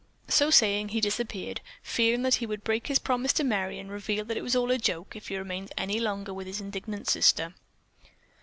So 0.29 0.49
saying, 0.49 0.89
he 0.89 0.99
disappeared, 0.99 1.61
fearing 1.83 2.23
that 2.23 2.33
he 2.41 2.47
would 2.47 2.63
break 2.63 2.87
his 2.87 2.97
promise 2.97 3.31
to 3.33 3.43
Merry 3.43 3.77
and 3.77 3.91
reveal 3.91 4.25
that 4.25 4.35
it 4.35 4.41
was 4.41 4.55
all 4.55 4.71
a 4.71 4.79
joke 4.79 5.15
if 5.15 5.27
he 5.27 5.37
remained 5.37 5.71
any 5.77 5.99
longer 5.99 6.33
with 6.33 6.47
his 6.47 6.59
indignant 6.59 7.07
sister. 7.07 7.53